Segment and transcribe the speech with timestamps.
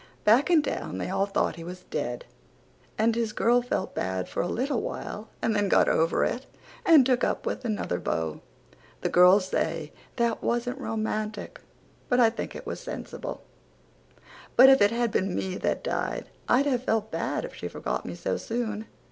[0.23, 2.25] Back in town they all thought he was dead
[2.97, 6.47] and his girl felt bad for a little while and then got over it
[6.83, 8.41] and took up with another beau.
[9.01, 11.59] The girls say that wasnt romantik
[12.09, 13.43] but I think it was sensible
[14.55, 18.03] but if it had been me that died I'd have felt bad if she forgot
[18.03, 18.87] me so soon.